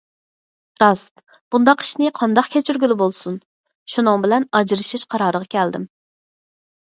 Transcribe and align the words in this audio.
راست، 0.83 1.13
بۇنداق 1.55 1.83
ئىشنى 1.85 2.09
قانداق 2.19 2.49
كەچۈرگىلى 2.55 2.97
بولسۇن؟ 3.03 3.37
شۇنىڭ 3.97 4.25
بىلەن 4.25 4.49
ئاجرىشىش 4.61 5.07
قارارىغا 5.15 5.51
كەلدىم. 5.57 5.87